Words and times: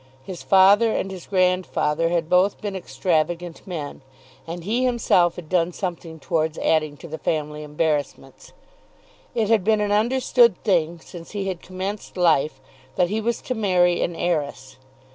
His 0.23 0.41
father 0.41 0.91
and 0.91 1.11
his 1.11 1.27
grandfather 1.27 2.09
had 2.09 2.27
both 2.27 2.59
been 2.59 2.75
extravagant 2.75 3.67
men, 3.67 4.01
and 4.47 4.63
he 4.63 4.83
himself 4.83 5.35
had 5.35 5.47
done 5.47 5.71
something 5.73 6.19
towards 6.19 6.57
adding 6.57 6.97
to 6.97 7.07
the 7.07 7.19
family 7.19 7.61
embarrassments. 7.61 8.51
It 9.35 9.47
had 9.49 9.63
been 9.63 9.79
an 9.79 9.91
understood 9.91 10.57
thing, 10.63 10.97
since 11.01 11.33
he 11.37 11.49
had 11.49 11.61
commenced 11.61 12.17
life, 12.17 12.59
that 12.95 13.09
he 13.09 13.21
was 13.21 13.41
to 13.43 13.53
marry 13.53 14.01
an 14.01 14.15
heiress. 14.15 14.77